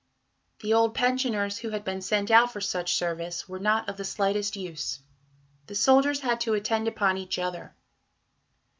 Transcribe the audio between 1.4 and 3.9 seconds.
who had been sent out for such service, were "not